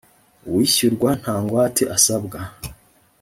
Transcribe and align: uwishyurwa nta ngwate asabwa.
uwishyurwa 0.47 1.09
nta 1.21 1.35
ngwate 1.43 1.83
asabwa. 1.95 2.39